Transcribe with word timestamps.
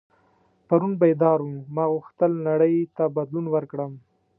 پرون 0.67 0.93
بیدار 1.01 1.39
وم 1.41 1.55
ما 1.75 1.85
غوښتل 1.93 2.31
نړۍ 2.47 2.75
ته 2.95 3.03
بدلون 3.15 3.45
ورکړم. 3.51 3.91